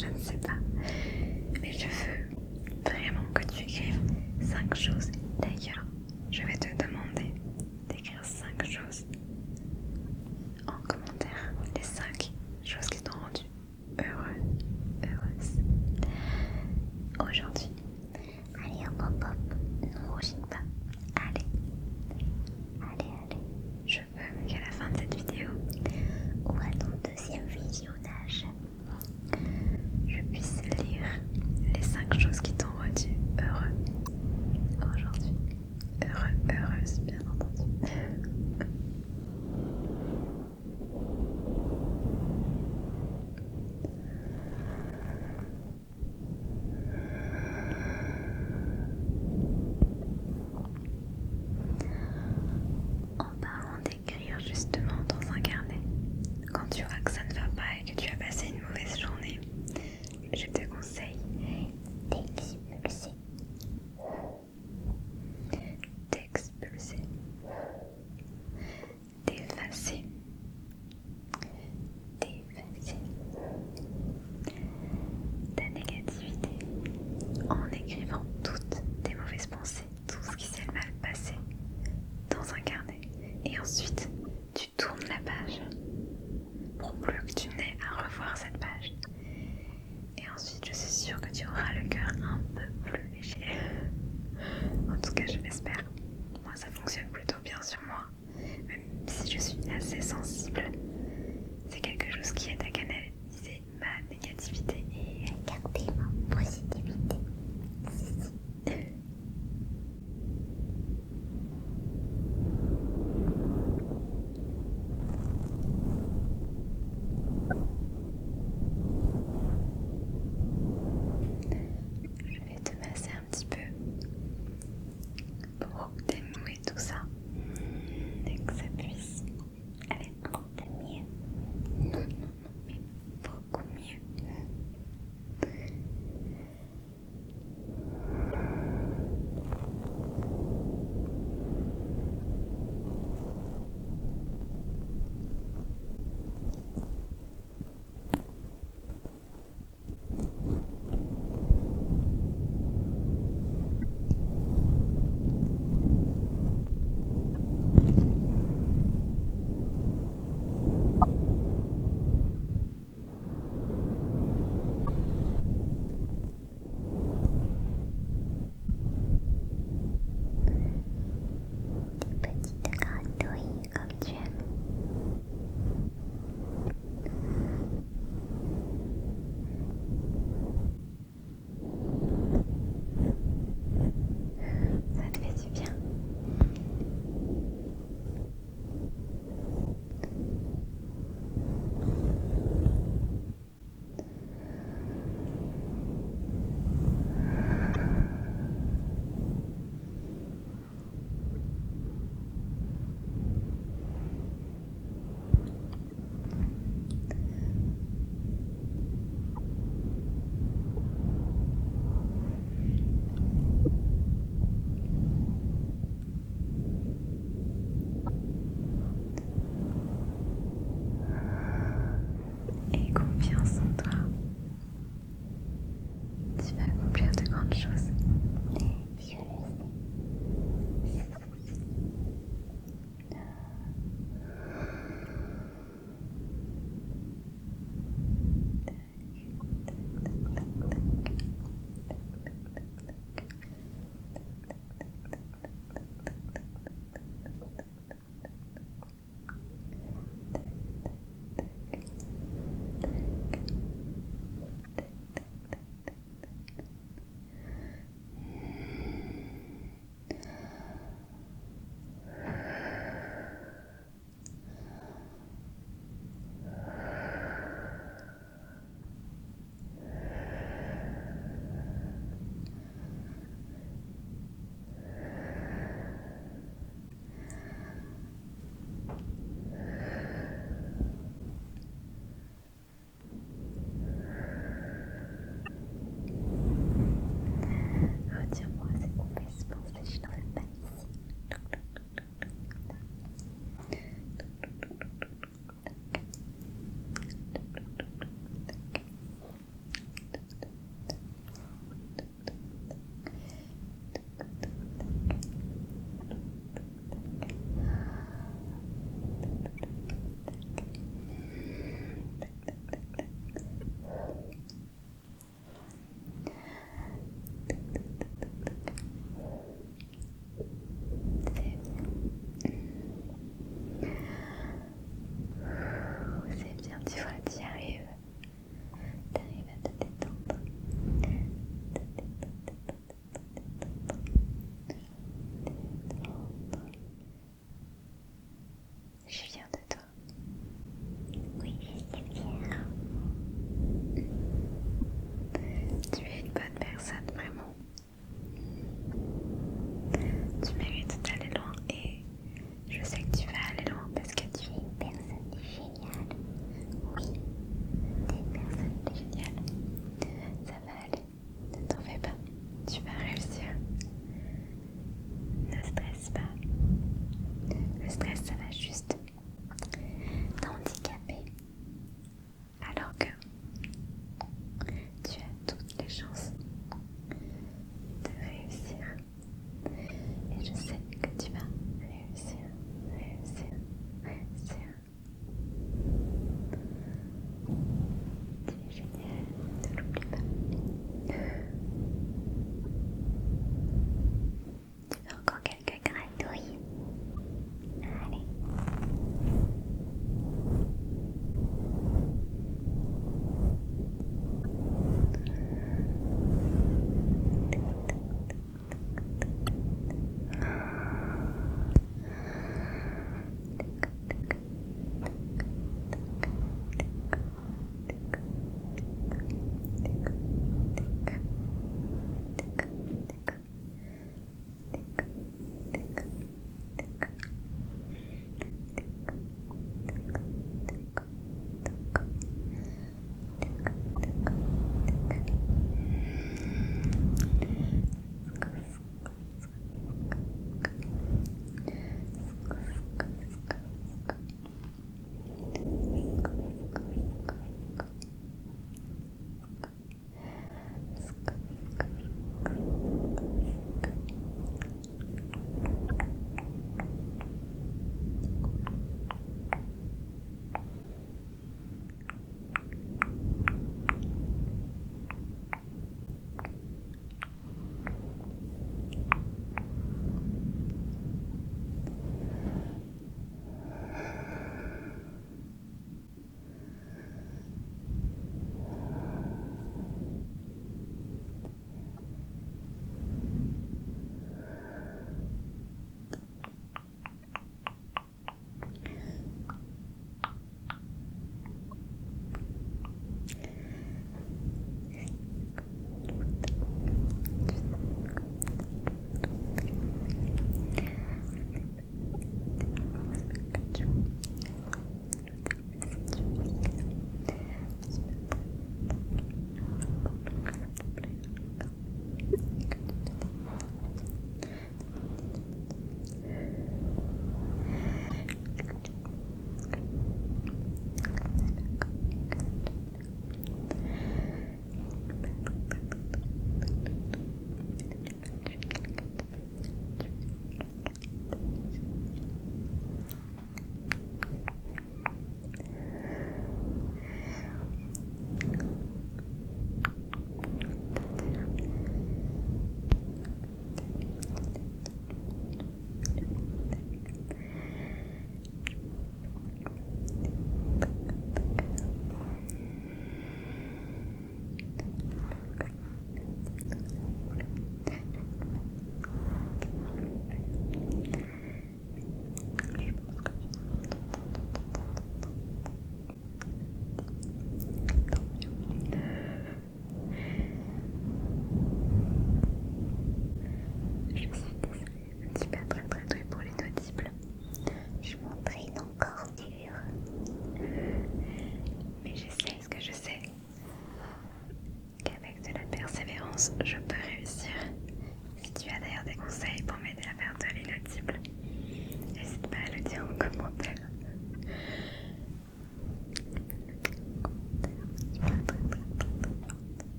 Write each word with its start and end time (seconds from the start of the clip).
je 0.00 0.06
ne 0.06 0.18
sais 0.18 0.36
pas. 0.38 0.52
Mais 1.60 1.72
je 1.72 1.86
veux 1.86 2.28
vraiment 2.84 3.24
que 3.34 3.42
tu 3.46 3.62
écrives 3.64 4.00
5 4.40 4.74
choses. 4.74 5.10
D'ailleurs, 5.40 5.84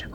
Je 0.00 0.06